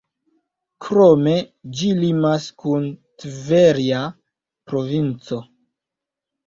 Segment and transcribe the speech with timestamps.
[0.85, 1.33] Krome,
[1.81, 2.89] ĝi limas kun
[3.25, 4.03] Tverja
[4.73, 5.41] provinco.